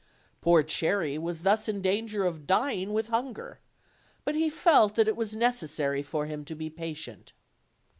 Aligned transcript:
Poor 0.41 0.63
Cherry 0.63 1.19
was 1.19 1.41
thus 1.43 1.69
in 1.69 1.79
danger 1.79 2.25
of 2.25 2.47
dying 2.47 2.91
with 2.91 3.09
hunger, 3.09 3.59
but 4.25 4.33
he 4.33 4.49
felt 4.49 4.95
that 4.95 5.07
it 5.07 5.15
was 5.15 5.35
necessary 5.35 6.01
for 6.01 6.25
him 6.25 6.43
to 6.43 6.55
be 6.55 6.71
patient. 6.71 7.33